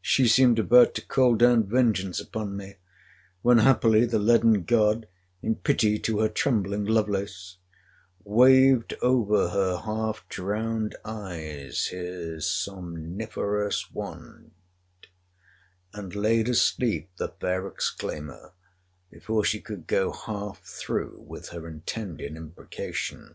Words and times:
She 0.00 0.28
seemed 0.28 0.60
about 0.60 0.94
to 0.94 1.04
call 1.04 1.34
down 1.34 1.64
vengeance 1.64 2.20
upon 2.20 2.56
me; 2.56 2.76
when, 3.42 3.58
happily 3.58 4.06
the 4.06 4.20
leaden 4.20 4.62
god, 4.62 5.08
in 5.42 5.56
pity 5.56 5.98
to 5.98 6.20
her 6.20 6.28
trembling 6.28 6.84
Lovelace, 6.84 7.56
waved 8.22 8.94
over 9.02 9.48
her 9.48 9.78
half 9.78 10.24
drowned 10.28 10.94
eyes 11.04 11.86
his 11.88 12.48
somniferous 12.48 13.90
wand, 13.90 14.52
and 15.92 16.14
laid 16.14 16.48
asleep 16.48 17.10
the 17.16 17.26
fair 17.30 17.66
exclaimer, 17.68 18.52
before 19.10 19.42
she 19.42 19.60
could 19.60 19.88
go 19.88 20.12
half 20.12 20.62
through 20.62 21.16
with 21.26 21.48
her 21.48 21.66
intended 21.66 22.36
imprecation. 22.36 23.34